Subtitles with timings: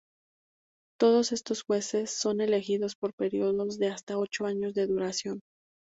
[0.99, 5.41] Todos estos jueces son elegidos por períodos de hasta ocho años de duración.